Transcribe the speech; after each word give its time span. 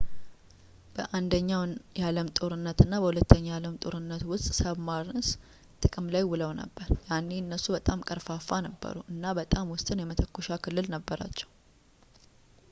በአንደኛው 0.93 1.59
የዓለም 1.99 2.31
ጦርነት 2.37 2.79
እና 2.85 2.93
በሁለተኛው 3.03 3.49
የዓለም 3.51 3.75
ጦርነት 3.83 4.23
ውስጥ 4.31 4.47
ሳብማርንስ 4.61 5.29
ጥቅም 5.85 6.07
ላይ 6.15 6.25
ውለው 6.31 6.51
ነበር 6.61 6.89
ያኔ 7.11 7.29
እነሱ 7.43 7.67
በጣም 7.77 8.05
ቀርፋፋ 8.09 8.49
ነበሩ 8.69 8.97
እና 9.15 9.23
በጣም 9.43 9.73
ውስን 9.75 10.03
የመተኮሻ 10.05 10.49
ክልል 10.65 10.87
ነበራቸው 10.97 11.51